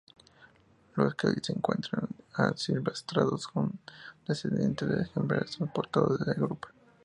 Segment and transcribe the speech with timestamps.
[0.95, 3.77] Los que hoy se encuentran asilvestrados son
[4.27, 6.73] descendientes de ejemplares transportados desde Europa.